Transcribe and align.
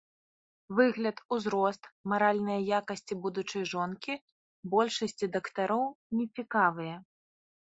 Выгляд, 0.77 1.17
узрост, 1.35 1.81
маральныя 2.13 2.61
якасці 2.79 3.13
будучай 3.25 3.63
жонкі 3.75 4.13
большасці 4.75 5.25
дактароў 5.37 5.85
не 6.19 6.25
цікавыя. 6.41 6.95